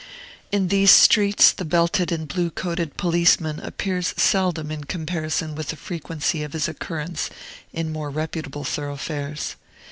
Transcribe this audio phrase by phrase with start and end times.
[0.51, 5.75] In these streets the belted and blue coated policeman appears seldom in comparison with the
[5.75, 7.29] frequency of his occurrence
[7.71, 9.57] in more reputable thoroughfares.